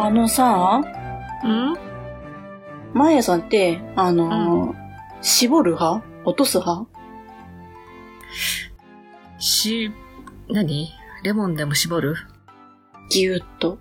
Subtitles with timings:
[0.00, 0.80] あのさ、
[1.44, 1.74] うん？
[2.94, 4.76] マーヤさんって、あの、
[5.22, 6.06] 絞る派？
[6.24, 6.86] 落とす派？
[9.40, 9.90] し、
[10.48, 10.92] 何？
[11.24, 12.14] レモンでも絞る？
[13.10, 13.78] ぎゅーっと。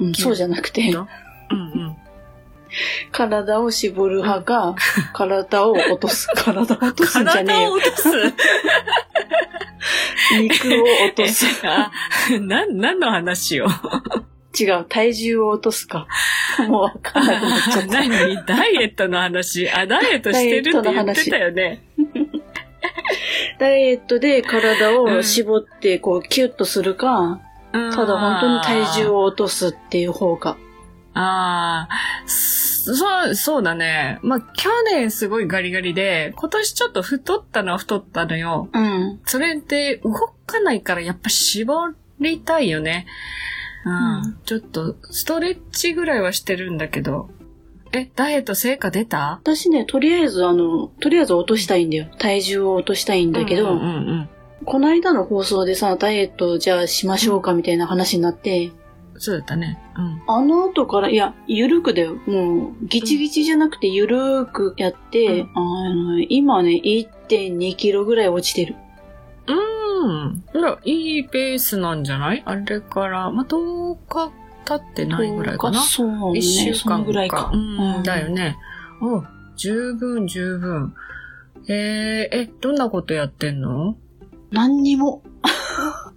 [0.00, 1.02] うん、そうじゃなくて、うんう
[1.90, 1.96] ん。
[3.12, 4.74] 体を絞る派か、
[5.12, 6.28] 体を落とす。
[6.34, 7.68] 体を 落とすんじゃねえよ。
[7.68, 8.10] 体を落とす
[10.40, 11.44] 肉を落とす。
[11.66, 11.90] あ、
[12.40, 13.68] な、何の話よ？
[14.58, 16.06] 違う、体重を落とすか。
[16.68, 18.08] もうわかんなくなっちゃった。
[18.08, 18.36] 何？
[18.46, 19.68] ダイエットの話。
[19.70, 21.82] あ、ダイエットしてるって言ってたよね。
[23.58, 27.40] ダイエットで体を絞って、こう、キュッとするか、
[27.72, 29.18] ただ本当に体重を。
[29.20, 30.56] を落とすっていう方が。
[31.14, 31.88] ああ、
[32.26, 34.18] そう、そうだね。
[34.22, 38.68] まあ、去年すごいガリガリで、今年ちょっと太ったのは太ったのよ。
[38.72, 39.20] うん。
[39.24, 40.12] それで動
[40.46, 43.06] かないからやっぱ絞りたいよね。
[43.84, 43.92] うん。
[43.92, 47.30] うんちょっと、ストレッチぐらいはしてるんだけど。
[47.92, 49.38] え、ダイエット成果出た？
[49.42, 52.06] 私ね、とりあえずあの、とりあえず落としたいんだよ。
[52.18, 54.28] 体重を落としたいんだけど、うんうんうん
[54.64, 58.66] この間の放送でさ、ダイエットじゃあしましょうかみたいな話になって、
[59.12, 59.20] うん。
[59.20, 59.76] そうだったね。
[59.96, 60.22] うん。
[60.28, 62.14] あの後から、いや、ゆるくだよ。
[62.26, 68.76] もう、ギチギチじゃなくてゆるーくやって、うんあの、今ね、1.2キロぐらい落ちてる。
[69.46, 69.54] う
[70.28, 70.44] ん。
[70.54, 72.42] いや、いいペースなんじゃない？
[72.44, 74.30] あれから、まあ、10日
[74.64, 75.80] 経ってないぐらいかな？
[75.80, 76.38] そうね。
[76.38, 77.50] 一週その間ぐらいか。
[77.52, 78.56] うん、だよね。
[79.00, 79.22] お
[79.56, 80.94] 十分、十分。
[81.68, 83.96] えー、え、どんなことやってんの？
[84.50, 85.22] 何にも、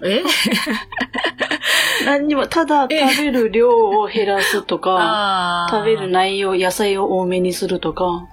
[0.03, 0.21] え？
[2.05, 3.07] 何にも、ただえ？
[3.09, 8.27] 食べる量を減らすとか、食べる内容、野菜を多めにするとか、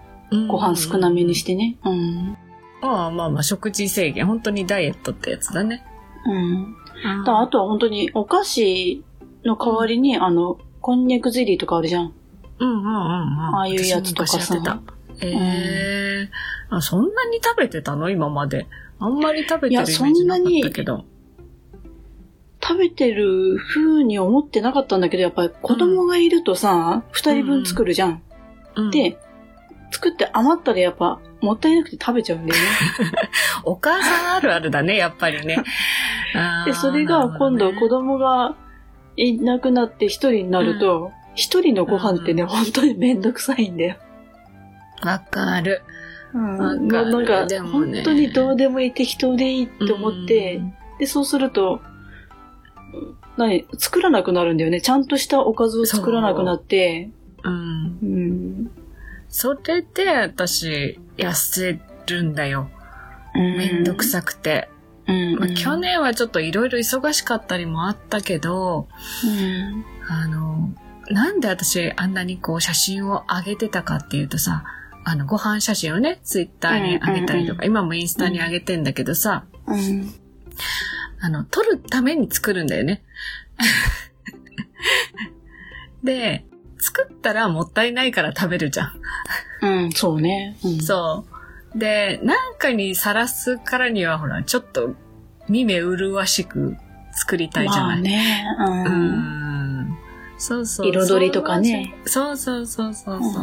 [0.48, 1.76] ご飯少なめにしてね。
[1.84, 2.36] うん。
[2.82, 4.26] ああ、まあまあ、食事制限。
[4.26, 5.84] 本当にダイエットってやつだね。
[6.26, 6.76] うん。
[7.20, 9.02] だからあとは本当にお菓子
[9.44, 12.12] の代わりに、あの、こんにゃくゼリーとかあるじゃん。
[12.58, 12.94] うんうんうんうん。
[13.56, 14.80] ああいうやつとかさてた。
[15.20, 16.30] ええ
[16.70, 18.10] あ、そんなに食べてたの？
[18.10, 18.66] 今まで。
[18.98, 21.04] あんまり食べてるイメージなかったけど。
[22.62, 28.22] 食べてる風に思ってなかったんだけど、やっぱり子供がいるとさ、二、人分作るじゃん。
[28.76, 29.18] うん、で、
[29.92, 32.68] 作って余ったらやっぱ、もったいなくて食べちゃうんだよね。
[33.64, 35.58] お母さんあるあるだね、やっぱりね。
[36.66, 38.56] で、それが今度子供が
[39.16, 43.96] いなくなって一人になると、一、人のご飯ってね、うん本当にめんどくさいんだよ。
[45.02, 45.82] わかる。
[46.34, 46.58] うん。
[46.58, 51.80] わかなんか、ね本当にどうでもいい適当でいいって思って、うんで、そうすると、
[53.36, 54.80] 何作らなくなるんだよね。
[54.80, 57.10] ちゃんとしたおかずを作らなくなって、
[57.42, 57.98] うん。
[58.02, 58.70] うん。
[59.32, 62.70] それで私、痩せるんだよ。
[63.34, 64.68] めんどくさくて。
[65.08, 65.38] うん。
[65.38, 68.88] まあ、去年はちょっといろいろ忙しかったりもあったけど、
[69.24, 69.84] うん。
[70.06, 70.70] あの、
[71.08, 74.64] なんで私あんなにこう写真を上げてたかっていうとさ、
[75.04, 80.12] あの、ご飯写真をね、ツイッターに上げたりとか、今もインスタに上げてんだけどさ、うん。
[81.22, 83.02] あの、撮るために作るんだよね。
[86.04, 86.44] で、
[86.82, 88.92] 作ったらもったいないから食べるじゃん。
[89.62, 90.58] うん、そうね。
[90.64, 91.24] うん、そ
[91.74, 91.78] う。
[91.78, 94.94] で、なんかにさらすからにはほら、ちょっと、
[95.48, 96.76] 見目麗しく
[97.12, 97.98] 作りたいじゃまない。
[97.98, 98.44] あね。
[98.58, 99.80] ううん。
[99.82, 99.98] ん。
[100.38, 100.88] そうそう。
[100.88, 101.94] 彩りとかね。
[102.04, 103.40] そうそうそうそうそ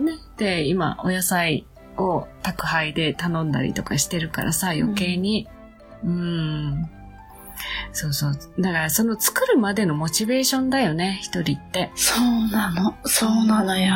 [0.00, 0.02] う。
[0.02, 0.12] ね。
[0.36, 1.64] で、今、お野菜
[1.96, 5.48] を宅配で頼んだりとかしてるからさ、余計に。
[6.04, 6.08] う。
[6.08, 6.90] ん。
[7.92, 8.32] そうそう。
[8.58, 11.90] だから、その作るまでのモチベーションだよね、一人って。
[11.94, 12.96] そうなの。
[13.04, 13.94] そうなのよ。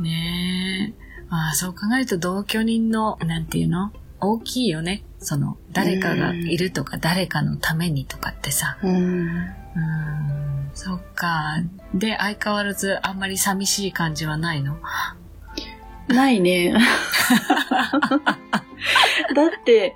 [0.00, 1.24] ねえ。
[1.30, 3.92] ああ、そう考えると同居人の、なんていうの？
[4.20, 5.04] 大きいよね。
[5.18, 8.78] その、誰かがいるとか、誰かのためにとかってさ。
[8.82, 8.94] うん。
[8.96, 9.48] うん。
[10.74, 11.58] そっか。
[11.94, 14.78] で、相変わらずあんまり寂しい感じはないの？
[16.08, 16.72] ないね。
[19.34, 19.94] だって、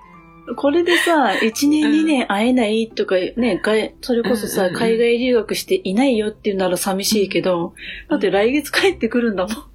[0.57, 7.75] これでさ、1年2年会えないとかね、がそれこそさ、うんうんうん海外留学していないよっていうなら寂しいけど、
[8.09, 9.73] だって来月帰ってくるんだもん。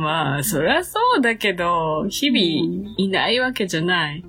[0.00, 4.24] まあ、そりゃそうだけど、日々いないわけじゃない。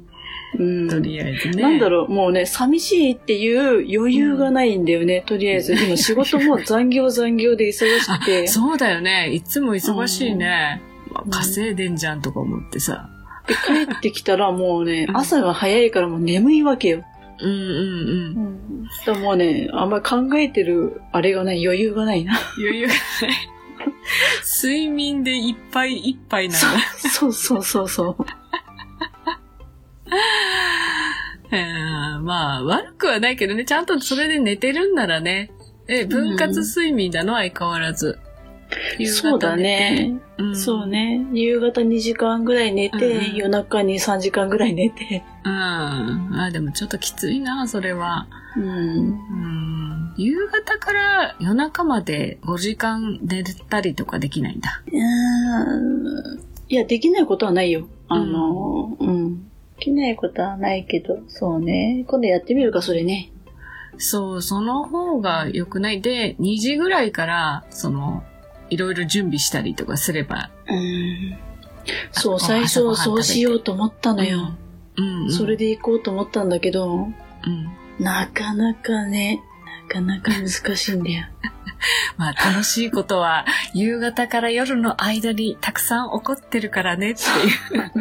[0.57, 0.89] うん。
[0.89, 1.61] とりあえずね。
[1.61, 5.73] なんだろう、もうね、寂しいっていう余裕がないんだよね、とりあえず。
[5.73, 8.47] 今仕事も残業残業で忙しくて。
[8.47, 9.31] そうだよね。
[9.33, 10.45] いつも忙しいね。
[10.45, 10.92] まあうん
[11.29, 13.09] 稼いでんじゃんとか思ってさ。
[13.47, 17.03] で、帰ってきたらもうねう、ん朝が早いからもう眠いわけよ。
[17.39, 17.59] うんうんう
[18.49, 18.83] ん。
[18.83, 22.39] だからもうね、あんまり考えてる、あれがない、余裕がないな。
[22.57, 22.99] 余裕がない。
[24.63, 26.67] 睡眠でいっぱいいっぱいなんだ。
[26.97, 28.15] そうそうそうそう。
[31.51, 35.51] うんまあ、悪くはないけどね、ちゃんとそれで寝てるんならね。
[35.87, 38.17] え、分割睡眠だの、相変わらず。
[39.05, 40.19] そうだね。
[40.37, 41.25] うん、そうね。
[41.33, 45.23] 夕方2時間ぐらい寝て、うん夜中に3時間ぐらい寝て。
[45.43, 45.51] うん。
[45.51, 48.27] あ、でもちょっときついな、それは。
[48.55, 48.65] うん。
[48.65, 48.69] う
[49.11, 50.13] ん。
[50.17, 54.81] 夕方から夜中まで5時間寝たりとかできないんだ。
[54.85, 57.87] うーんいや、できないことはないよ。
[58.07, 59.43] あの、うん。
[59.43, 59.49] で
[59.79, 62.05] きないことはないけど、そうね。
[62.07, 63.31] 今度やってみるか、それね。
[63.97, 66.01] そう、その方が良くない。
[66.01, 68.23] で、2時ぐらいから、その、
[68.73, 70.49] いろいろ準備したりとかすれば。
[70.67, 71.37] うん。
[72.11, 74.55] そう、あ最初そうしようと思ったのよ。
[74.97, 75.31] うん、うん。
[75.31, 78.03] それで行こうと思ったんだけど、うん。
[78.03, 79.41] なかなかね、
[79.87, 81.25] なかなか難しいんだよ。
[82.17, 87.91] まあ楽しいことは夕方から夜の間にたくさん起こってるからねっていう。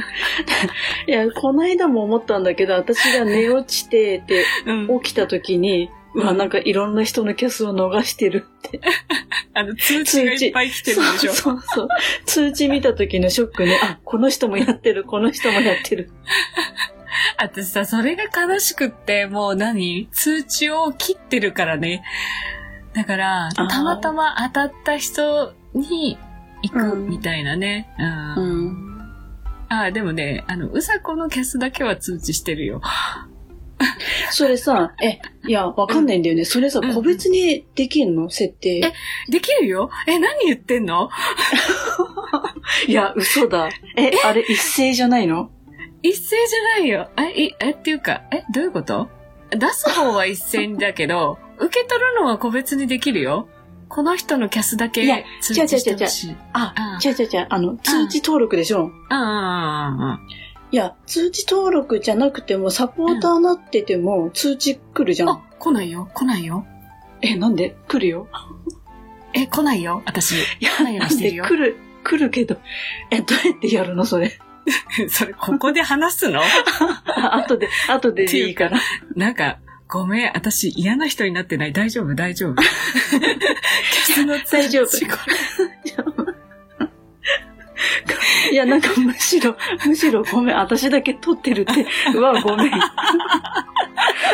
[1.11, 8.81] いや、この間も思ったんだけど、私が寝落ちて、で、うん、起きた時に、うわ、うんなんかいろんな人のキャスを逃してるって。
[9.55, 11.33] あの通知がいっぱい来てるでしょ。
[11.33, 11.89] そうそう。
[12.25, 13.79] 通知見た時のショックね。
[13.83, 16.11] あ、この人もやってる、この人もやってる。
[17.39, 20.09] 私さ、それが悲しくって、もう何？
[20.11, 22.03] 通知を切ってるからね。
[22.95, 26.19] だから、ーたまたま当たった人に
[26.63, 27.91] 行くうんみたいなね。
[28.37, 28.67] うん。
[28.67, 28.93] うん。
[29.69, 32.81] あでもね、あの、うさこのキャスだけは通知してるよ。
[34.35, 36.45] それさ、え、いや、わかんないんだよね。
[36.45, 38.31] それさ、うん個別にできんの？
[38.31, 38.81] 設定。
[39.29, 39.91] できるよ？
[40.07, 41.11] え、何言ってんの？
[42.89, 43.69] いや、嘘だ。
[43.97, 45.51] え、あれ一斉じゃないの？
[46.03, 47.09] 一斉じゃないよ。
[47.19, 49.09] え、いえ、っていうか、え、どういうこと？
[49.51, 53.49] 出す方は一斉だけど、 受け取るのは個別にできるよ。
[53.89, 56.37] この人のキャスだけいや通知してほしい。
[56.55, 57.47] ああ、違う違う違う。
[57.51, 58.85] あの、通知登録でしょ？
[58.85, 60.19] うんうんうんうん。
[60.73, 65.29] いや、通知登録じゃなくても、サポーターなってても、通知来るじゃん。
[65.29, 66.67] あ、来ないよ、来ないよ。
[67.21, 67.77] え、なんで？
[67.89, 68.27] 来るよ。
[69.35, 70.33] え、来ないよ、私。
[70.35, 71.45] いや、来ないようにしてるよ。
[71.45, 72.57] で来る、来るけど。
[73.11, 74.05] え、どうやってやるの？
[74.07, 74.33] それ。
[75.09, 76.41] それ、ここで話すの？
[76.41, 78.81] あ 後で、後ででいいから。
[79.15, 79.59] なんか、
[79.89, 81.73] ごめん、私嫌な人になってない。
[81.75, 82.55] 大丈夫、大丈夫。
[84.51, 86.02] 大丈夫こ
[88.53, 89.57] いや、なんかむしろ、
[89.87, 91.87] むしろごめん、私だけ撮ってるって。
[92.15, 92.73] うわ、ごめん。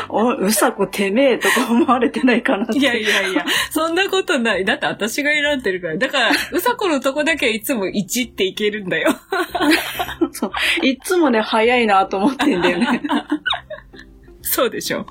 [0.09, 2.79] お、うさこてめえとか思われてないかなって。
[2.79, 4.65] いやいやいや、そんなことない。
[4.65, 5.97] だって私が選んでるから。
[5.97, 9.15] だから、うさこのとこだけいつも1っていけるんだよ。
[10.32, 10.87] そう。
[10.87, 13.03] いっつもね、早いなと思ってんだよね。
[14.43, 15.06] そうでしょ。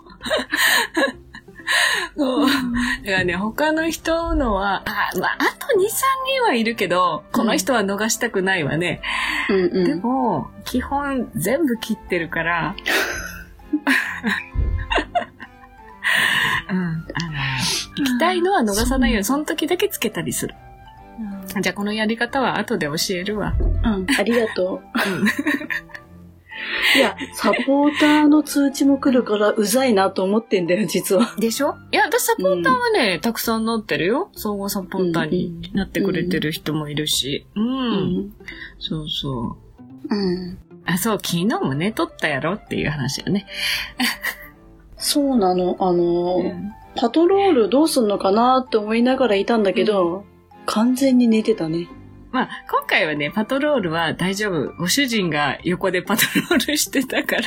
[2.18, 2.48] そう。
[2.48, 5.88] だからね、他の人のは、あ、まあ、あと2、3
[6.26, 9.02] 人はいるけど、この人は逃したくないわね。
[9.50, 10.00] うんでうん。
[10.02, 12.76] も、基本全部切ってるから、
[16.70, 16.78] うん。
[16.78, 17.06] あの、
[17.98, 20.56] 行きたいのは逃さないように、その時だけつけたりする。
[21.62, 23.56] じゃあこのやり方は後で教えるわ。
[23.60, 24.82] うん、ありがとう。
[25.10, 25.28] うん。
[26.96, 31.36] いや、サポーターの通知も来るからうざいなと思ってんだよ、実は。
[31.40, 31.76] でしょ？
[31.92, 34.30] いや、私サポーターはね、たくさんなってるよ。
[34.34, 37.46] 総合サポーターになってくれてる人もいるし。
[37.56, 37.64] うん。
[37.66, 37.72] う
[38.22, 38.34] ん。
[38.80, 39.58] そうそ
[40.10, 40.16] う。
[40.16, 40.58] うん。
[40.86, 43.46] あ、そう、昨日もね、撮ったやろっていう話よね。
[44.98, 45.76] そうなの。
[45.80, 50.26] あの、うんパトロールどうすんのかなって思いながらいたんだけど、
[50.66, 51.88] 完全に寝てたね。
[52.32, 54.74] まあ、今回はね、パトロールは大丈夫。
[54.78, 57.44] ご主人が横でパトロールしてたから。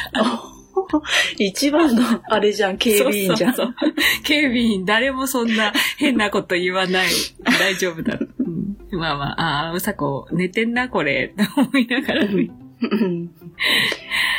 [1.38, 3.54] 一番のあれじゃん、警備員じゃん。
[3.54, 3.94] そうそうそう
[4.24, 7.08] 警備員、誰もそんな変なこと言わない。
[7.58, 8.18] 大丈夫だ。
[8.38, 11.32] うんまあまあ、ああ、うさこ、寝てんな、これ。
[11.32, 12.50] って思いながらね。
[12.82, 13.30] うん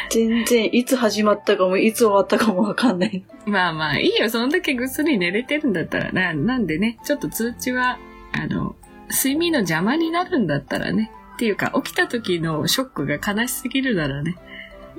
[0.09, 3.23] 全然、いつ始まったかも、いつ終わったかもわかんない。
[3.45, 4.29] まあまあ、いいよ。
[4.29, 6.33] そんだけぐっすり寝れてるんだったらな。
[6.33, 7.97] なんでね、ちょっと通知は、
[8.33, 8.75] あの、
[9.11, 11.11] 睡眠の邪魔になるんだったらね。
[11.35, 14.35] っていうか、起きた時のショックが悲しすぎるならね、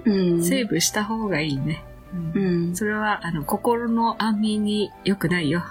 [0.04, 0.42] うん。
[0.42, 1.84] セーブした方がいいね。
[2.34, 2.76] うんうん。
[2.76, 5.62] それは、あの、心の安眠に良くないよ。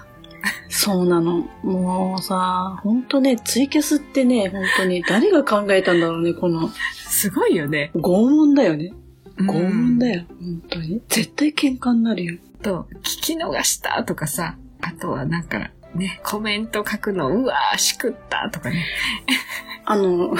[0.68, 1.46] そうなの。
[1.62, 7.90] もうさ、ほんとね、ツイキャスってね、本当に誰が考えたんだろうね、この、すごいよね。
[7.94, 8.92] 拷問だよね。
[9.38, 11.02] うん拷問だよ、本当に。
[11.08, 12.38] 絶対喧嘩になるよ。
[12.62, 18.86] と、聞き逃したとかさ、あとはなんか、ね、コメント書くの、うわー、しくったとかね。
[19.84, 20.34] あの、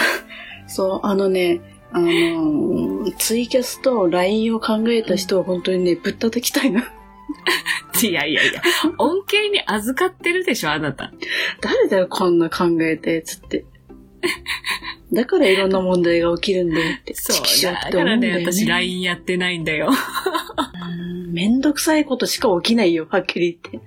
[0.66, 1.61] そう、あのね、
[1.92, 6.82] あの、ツイキャスと LINE を考えた人は本当にね、ぶったたきたいな。
[8.02, 8.62] いやいやいや、
[8.99, 11.12] 恩恵に預かってるでしょ、あなた。
[11.61, 13.64] 誰だよ、こんな考えたやつって。
[15.12, 17.14] だからいろんな問題が起きるんだよって。
[17.14, 19.88] そう、だからね、私 LINE やってないんだよ。
[19.88, 23.83] うんめんどくさいことしか起きないよ、はっきり言っ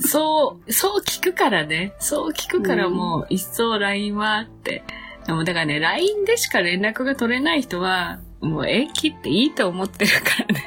[0.06, 1.92] そう、そう聞くからね。
[1.98, 4.84] そう聞くからもう、一層 LINE はって。
[5.26, 10.64] でもだからね、LINE でしか連絡が取れない人は、もう縁切っていいと思ってるからね。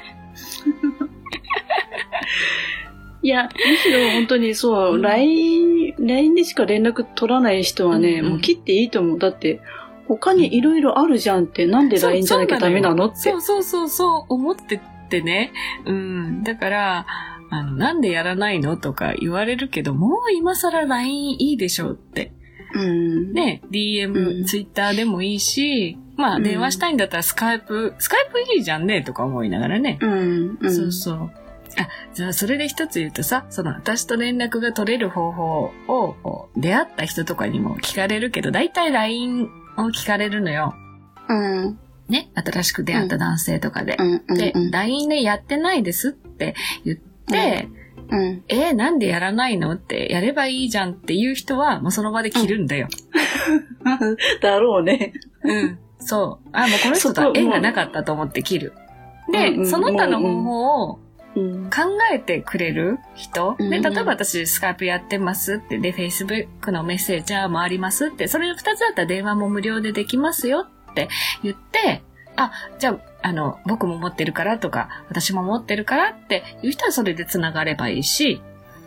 [3.23, 9.19] いや、むしろ本当にそう、うん LINE、LINE でしか連絡取らない人はね、うんうんもう切っていいと思う。
[9.19, 9.61] だって、
[10.17, 13.37] 他にいろいろあるじゃんって、なんで LINE じゃなきゃダメなのってそ。
[13.37, 15.53] うそうそうそう、思ってってね。
[15.85, 16.43] うん。
[16.43, 17.05] だから、
[17.49, 22.33] あの、なんでやらないのとか言われるけど、もう今更 LINE いいでしょうって。
[22.73, 23.33] うん。
[23.33, 29.97] ね、DM、うん Twitter でもいいし、まあ、うん電話したいんだったらスカイプ、スカイプいいじゃんね、とか思いながらね。
[30.01, 30.57] うん。
[30.59, 30.73] うん。
[30.73, 31.31] そうそう。
[31.77, 40.73] あ、じゃあそれで一つ言うとさ、その私と連絡が取れる方法を出会った人とかにも聞かれるけど、だいたい LINE を聞かれるのよ。
[41.29, 41.79] うん。
[42.09, 43.95] ね、新しく出会った男性とかで。
[43.97, 44.23] うん。
[44.27, 44.37] うん。
[44.37, 44.71] でう、ん。
[44.71, 47.69] LINE でやってないですって言って、
[48.09, 48.43] うん。
[48.49, 52.89] えーなんでやらないのって、やればいいじゃんっていう人は、もうその場で切るんだよ。
[54.41, 55.13] だろうね。
[55.43, 55.79] うん。
[55.99, 56.49] そう。
[56.51, 58.73] あ、もうこの人と縁がなかったと思って切る。
[59.31, 60.99] で、その他の方法を
[61.35, 61.69] うん。
[61.69, 71.09] 考えてくれる人、で、うんうん例えば私スカイプやってますって、で、Facebook のメッセージャーもありますって、それ二つだったら電話も無料でできますよって
[71.43, 72.03] 言って、
[72.35, 78.41] あ、じゃあ、あの、僕も持ってるからとか、私も持ってるからっていう人はそれで繋がればいいし、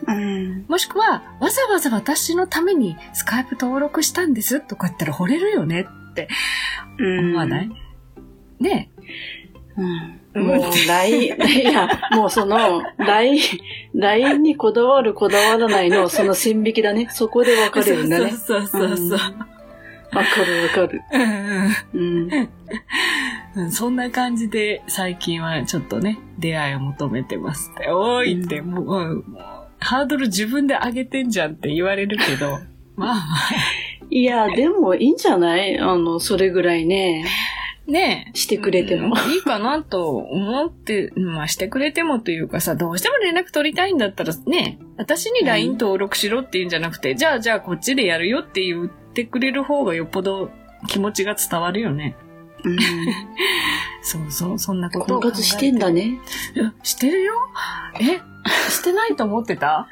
[0.06, 0.66] うん。
[0.68, 6.28] もしくは、わざわざ私のためにスカイプ登録したんですとか言ったら惚れるよねって
[6.98, 7.70] 思わない、
[8.60, 8.90] ね
[9.76, 10.20] うん。
[10.34, 13.40] もう、LINE、 いや、もうその、LINE、
[13.94, 17.08] LINE にこだわるこだわらないの、その線引きだね。
[17.10, 18.30] そこで分かれるんだね。
[18.30, 19.18] そうそうそうそう。
[20.14, 21.02] わかるわかる。
[21.12, 22.32] うんうんうん。
[22.32, 27.88] うんそんな感じで最近はちょっとね、出会いを求めてますって。
[27.90, 29.24] おーいって、もう、もう
[29.78, 32.58] ハードル自分で上げてんじゃんって言われるけど、
[32.96, 33.24] まあまあ、
[34.10, 37.24] いや、でもいいんじゃないあの、それぐらいね、
[37.86, 38.38] ねえ。
[38.38, 39.14] してくれても。
[39.14, 50.50] うんいいかなと思って、まあしてくれてもというかさ、どうしても連絡取りたいんだったらね、私に LINE 登録しろって言うんじゃなくて、じゃあじゃあこっちでやるよって言ってくれる方がよっぽど
[50.88, 52.16] 気持ちが伝わるよね。
[52.64, 52.78] うん。
[54.02, 56.18] そうそう、そんなことを婚活してんだね。
[56.82, 57.34] してるよ？
[58.00, 58.20] え
[58.70, 59.88] してないと思ってた？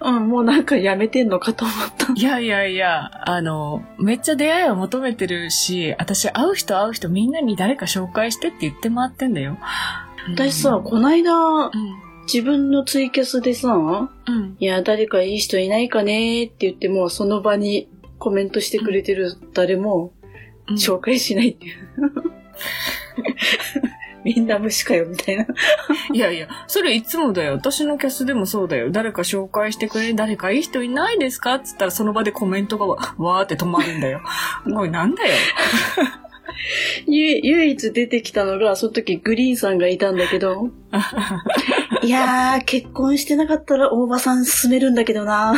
[0.00, 2.12] うん、もうなんかやめてんのかと思った。
[2.14, 9.58] いやいやいや、あの、めっちゃ出会いを求めてるし、私会う人会う人みんなに誰か紹介してって言って回ってんだよ。
[10.28, 11.70] 私さ、こないだう、ん、
[12.32, 14.56] 自分のツイキャスでさ、うん。
[14.58, 17.88] いや、誰かいい人いないかねって言っても、その場に
[18.18, 20.12] コメントしてくれてる誰も
[20.68, 21.76] うん紹介しないっていう。
[24.28, 25.46] みんな無視かよ、みたいな。
[26.12, 27.54] いやいや、それいつもだよ。
[27.54, 28.90] 私のキャスでもそうだよ。
[28.90, 34.20] 誰か紹介してくれ、誰かいい人いないですかっつったらその場でコメントがわ わーって止まるんだよ。
[34.66, 35.32] もうなんだよ。
[37.06, 40.68] ゆ唯一出てきたのが、その時グリーンさんがいたんだけど、
[42.02, 45.54] いやー、結婚してなかったら大場さん進めるんだけどな。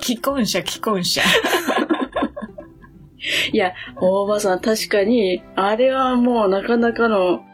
[0.00, 1.20] 既婚者、既婚者。
[3.52, 7.44] いや、大場さん確かに、あれはもうなかなかの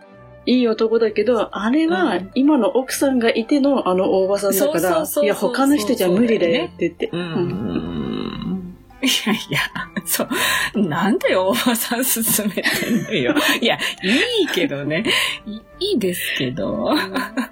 [0.46, 7.10] いい男だけど、あれはうん今の奥さんがいてのあの大場さんだから、いや、他の人じゃ無理だよって言って。
[7.12, 8.76] ううんん。
[9.02, 9.60] いやいや、
[10.06, 10.26] そ
[10.74, 10.88] う。
[10.88, 12.22] なんで大場さん進
[12.54, 13.34] めてんのよ。
[13.60, 15.04] いや、いいけどね。
[15.46, 16.90] いいいですけど。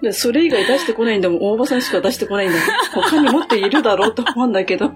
[0.01, 1.39] でそれ以外出してこないんだもん。
[1.43, 3.05] 大場さんしか出してこないんだもん。
[3.05, 4.93] 他にもっといるだろうと思うんだけど。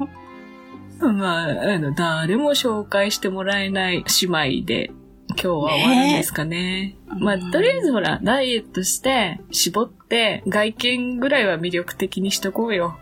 [1.01, 4.27] まあ、あの、誰も紹介してもらえない姉
[4.59, 4.91] 妹で、
[5.31, 6.97] 今日は終わるんですかね。
[7.21, 12.97] まあ、とりあえずほら、ダイエットして、絞って、外見ぐらいは魅力的にしとこうよ。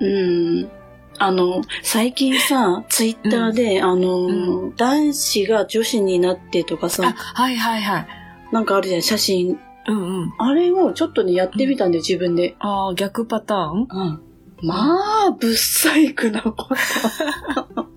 [0.00, 0.70] うん。
[1.18, 4.26] あの、最近さ、ツイッターで、あの、
[4.68, 8.06] う男子が女子になってとかあ、さ、はいはいはい。
[8.50, 9.58] なんかあるじゃん、写真。
[9.86, 10.32] うんうん。
[10.38, 12.54] あれをちょっとね、やってみたんだよ、自分で。
[12.60, 13.88] ああ、逆パターン？
[13.90, 14.22] うん。
[14.62, 16.68] まあ、ぶっ細工なこと。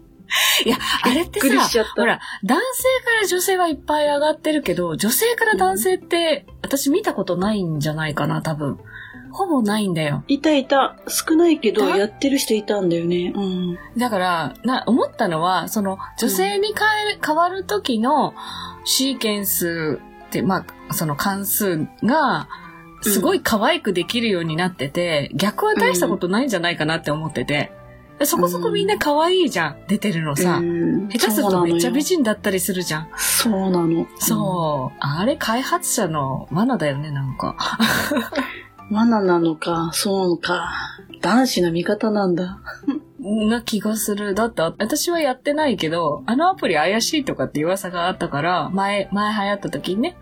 [0.65, 8.79] いや、あれってさほら、男性から女性はいっぱい上がってるけど、女性から男性って、私見たことないんじゃないかな、多分。
[9.31, 10.24] ほぼないんだよ。
[10.27, 10.95] いたいた。
[11.07, 13.34] 少ないけど、やってる人いたんだよね。
[13.36, 13.77] うん。
[13.98, 18.34] だから、な、思ったのは、その、女性に変え、変わる時の
[18.86, 22.48] シーケンスって、まあ、その関数が、
[23.12, 27.71] すごい可愛くできるようになってて、逆は大したことないんじゃないかなって思ってて。
[28.24, 30.57] そこそこみんな可愛いじゃん、出てるのさ。
[30.57, 32.15] うん下手するとめっちゃ美人。
[32.19, 33.09] 人だったりするじゃん。
[33.17, 34.07] そうなの。
[34.19, 34.97] そう。
[35.00, 37.57] あれ開発者の罠だよね、なんか。
[38.89, 38.95] うん。
[38.95, 40.71] 罠なのか、そうか。
[41.21, 42.59] 男子の味方なんだ。
[43.19, 44.35] な気がする。
[44.35, 50.17] だって、私はやってないけど、あのアプリ怪しいとかって噂があったから、前、前流行った時にね、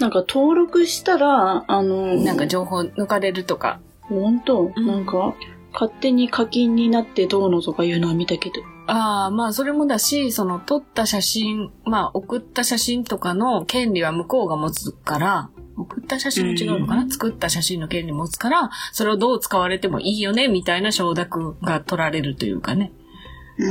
[0.00, 3.80] なんか登録したら、あの、なんか情報抜かれるとか。
[4.08, 5.34] 本当、うんなんか、
[5.72, 8.56] 勝手に課金になってどうのとかいうのは見たけど。
[8.86, 22.92] ああ、まあそれもだし、その撮った写真、まあ送った写真とかの権利は向こうが持つから、送った写真も違うのかな、うん作った写真の権利持つから、それをどう使われてもいいよね、みたいな承諾が取られるというかね。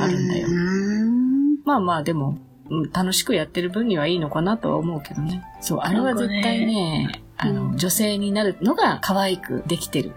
[0.01, 0.47] あるんだよ。
[1.65, 2.52] まあまあでも、うん
[2.91, 5.43] 楽しくやってる分にはいいのかなとは思うけどね。
[5.61, 10.11] そう、あれは絶対ね、あの、うん女性になるのが可愛くできてる。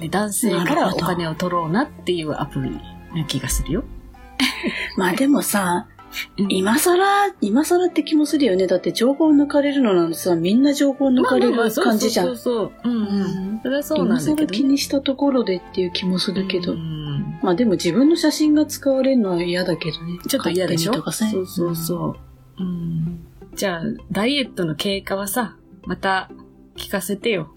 [0.00, 2.80] で、男性からお金を取ろうなっていうアプリ
[3.14, 3.84] な気がするよ。
[4.96, 5.86] まあでもさ、
[6.38, 7.04] うん今更、
[7.40, 8.66] 今更って気もするよね。
[8.66, 12.26] だって情報抜かれるのなんてさ、みんな情報抜かれる感じじゃん。
[12.26, 12.90] そうそうそう。
[12.90, 12.98] うんう。
[12.98, 16.72] うんんそれはそうな今んだけど、更気にしたところでっていう気もするけど。
[16.72, 16.99] うん
[17.42, 20.18] まあでも自分の写真が使われるのは嫌だけどね。
[20.28, 20.92] ちょっと嫌でしょ？
[20.92, 22.16] とかさそうそうそ
[22.58, 22.62] う。
[22.62, 23.26] うん。
[23.54, 23.82] じゃあ、
[24.12, 26.30] ダイエットの経過はさ、また
[26.76, 27.52] 聞かせてよ。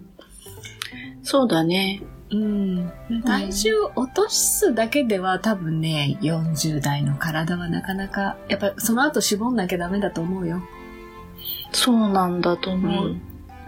[1.21, 2.01] そうだね。
[2.31, 2.91] うん。
[3.25, 10.61] 体重落とすだけでは多分ね、40代の体はなかなか、やっぱその後絞んなきゃダメだと思うよ。
[11.71, 13.07] そうなんだと思う。
[13.09, 13.15] う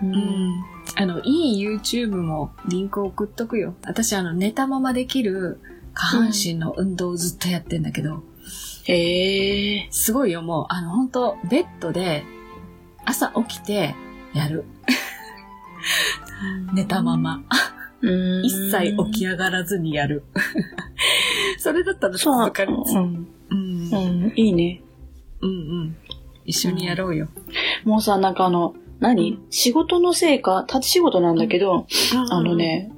[0.01, 0.63] うんん。
[0.95, 3.75] あの、いい YouTube もリンク送っとくよ。
[3.85, 5.59] 私あの、寝たままできる
[5.95, 8.21] 下半身の運動をずっとやってんだけど、
[8.83, 9.87] へえ。
[9.89, 12.23] すごいよ、もう、あの、本当ベッドで
[13.05, 13.95] 朝起きて
[14.33, 14.65] やる。
[16.73, 17.43] 寝たまま。
[18.01, 20.23] うん一切起き上がらずにやる。
[21.57, 22.75] それだったらそかる。
[22.75, 23.27] うん。
[23.49, 24.27] うんう。
[24.27, 24.33] ん。
[24.35, 24.81] いいね。
[25.41, 25.53] うんう
[25.85, 25.95] ん。
[26.45, 27.27] 一緒にやろうよ。
[27.83, 29.39] もうさ、なんかあの、何？
[29.49, 31.87] 仕事のせいか、立ち仕事なんだけど、
[32.29, 32.55] あの。
[32.55, 32.91] ね、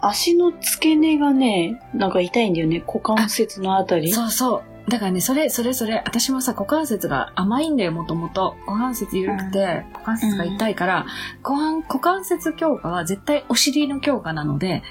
[0.00, 2.82] 足の付け根がね、なんか痛いんだよね。
[2.86, 4.12] 股関節のあたり。
[4.12, 4.90] そうそう。
[4.90, 8.54] だからね、それ、それ、それ、私もさ、股関節が甘いんだよ、もともと。
[8.66, 11.06] 股関節緩くて、股関節が痛いから、
[11.42, 14.82] 股関股関節強化は絶対お尻の強化なので、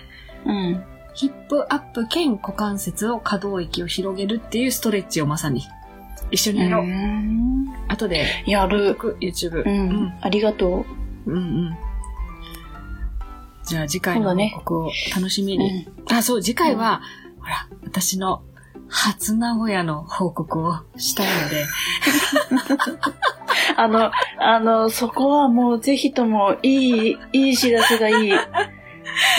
[0.46, 0.84] うん。
[1.14, 5.62] ヒップアップ兼股関節を可動域を広げるっていうストレッチをまさに。
[6.32, 6.88] 一緒にやろう。
[6.88, 8.94] ん後で、やる。
[8.94, 9.64] 僕 YouTube。
[9.64, 9.70] う。
[9.70, 10.14] ん。
[10.22, 10.86] ありがと
[11.28, 11.78] うんうん。
[13.74, 15.58] じゃあ次回の報告を楽しみう。
[15.58, 15.88] に。
[16.12, 17.02] あ、そう、次回は、
[17.40, 18.44] ほら、私の
[18.88, 21.66] 初名古屋の報告をしたいので、
[23.76, 28.32] あの、あの、そこはもうぜひともいい、いい知らせがいい。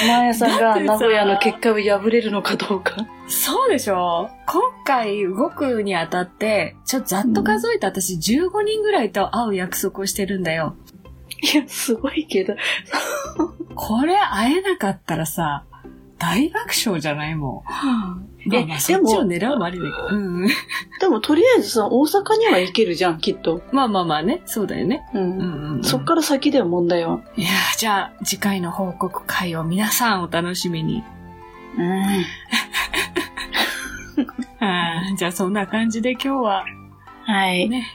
[0.08, 3.06] マーヤさんが名古屋の結果を破れるのかどうか。
[3.28, 4.30] そうでしょ？
[4.46, 10.74] 今回動くにあたって、ちょっとざっと数えて私15人ぐらいと会う約束をしてるんだよ。
[11.52, 12.54] いや、すごいけど。
[13.74, 15.64] これ会えなかったらさ、
[16.18, 18.48] 大爆笑じゃないもん。
[18.48, 20.08] まあまあ、えそっちを狙うもありだけど。
[20.16, 20.46] うん。
[21.00, 23.62] でもとりあえずさ、大阪には行けるじゃん、きっと。
[23.72, 25.02] まあまあまあね、そうだよね。
[25.14, 25.22] うん。
[25.22, 25.84] うんうん、うん。
[25.84, 27.20] そっから先だよ、問題は。
[27.36, 31.02] いやーじゃあ次回の報告会を皆さんお楽しみに。
[31.76, 32.24] うん。
[34.60, 36.64] あーじゃあそんな感じで今日は
[37.24, 37.68] はい。
[37.68, 37.86] ね、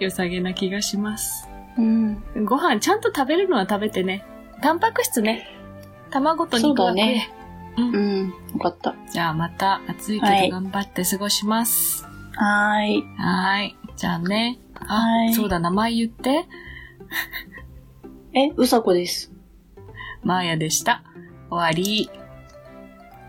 [0.00, 1.48] 良さげな気がします。
[1.78, 2.22] うん。
[2.44, 4.24] ご飯ちゃんと食べるのは食べてね。
[4.62, 5.48] タンパク質ね。
[6.10, 7.30] 卵と肉だね
[7.76, 8.28] うんうん。
[8.54, 8.94] よかった。
[9.10, 12.04] じゃあまた暑いけはいど頑張って過ごします。
[12.34, 13.02] はーい。
[13.18, 13.76] はーい。
[13.96, 14.58] じゃあね。
[14.86, 16.46] あは、いそうだ、名前言って。
[18.34, 19.32] え、うさこです。
[20.22, 21.02] マーヤでした。
[21.50, 22.10] 終わり。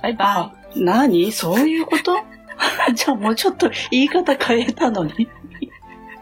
[0.01, 1.31] バイバあ、何？
[1.31, 2.17] そういうこと？
[2.93, 5.27] じゃあもうちょっと言い方変えたのに。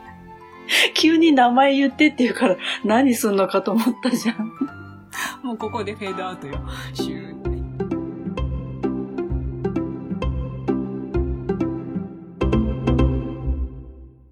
[0.96, 4.52] 急に名前言ってって言うから何すんのかと思ったじゃん。
[5.44, 6.60] もうここでフェードアウトよ。
[6.94, 7.31] 終。